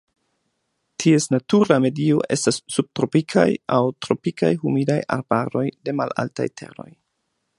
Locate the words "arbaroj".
5.19-5.65